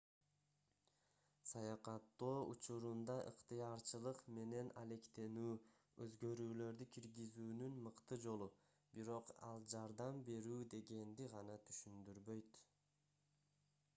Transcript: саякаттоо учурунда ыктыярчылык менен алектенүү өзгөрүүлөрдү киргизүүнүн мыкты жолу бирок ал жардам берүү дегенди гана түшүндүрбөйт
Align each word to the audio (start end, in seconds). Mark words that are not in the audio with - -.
саякаттоо 1.49 2.37
учурунда 2.53 3.17
ыктыярчылык 3.31 4.21
менен 4.37 4.71
алектенүү 4.83 5.51
өзгөрүүлөрдү 6.05 6.87
киргизүүнүн 6.97 7.77
мыкты 7.89 8.19
жолу 8.25 8.49
бирок 9.01 9.35
ал 9.51 9.63
жардам 9.75 10.23
берүү 10.31 10.59
дегенди 10.75 11.29
гана 11.37 11.59
түшүндүрбөйт 11.69 12.59